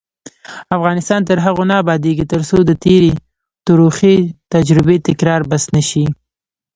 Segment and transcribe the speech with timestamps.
[0.77, 3.11] افغانستان تر هغو نه ابادیږي، ترڅو د تېرې
[3.67, 4.15] تروخې
[4.53, 6.05] تجربې تکرار بس نه شي.